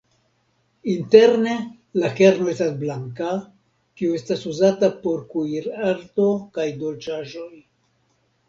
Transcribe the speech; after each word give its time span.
Interne 0.93 1.51
la 2.03 2.09
kerno 2.19 2.47
estas 2.55 2.73
blanka, 2.79 3.35
kio 4.01 4.17
estas 4.21 4.49
uzata 4.53 4.89
por 5.05 5.23
kuirarto 5.35 6.27
kaj 6.57 6.67
dolĉaĵoj. 6.87 7.53